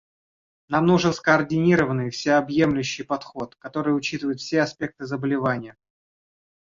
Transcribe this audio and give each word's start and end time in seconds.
Нам 0.67 0.87
нужен 0.87 1.13
скоординированный, 1.13 2.09
всеобъемлющий 2.09 3.03
подход, 3.05 3.55
который 3.57 3.95
учитывает 3.95 4.39
все 4.39 4.63
аспекты 4.63 5.05
заболевания. 5.05 5.75